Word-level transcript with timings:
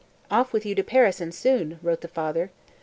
"Off 0.31 0.51
with 0.51 0.65
you 0.65 0.73
to 0.73 0.81
Paris, 0.81 1.21
and 1.21 1.31
soon!" 1.31 1.77
wrote 1.83 2.01
the 2.01 2.07
father. 2.07 2.49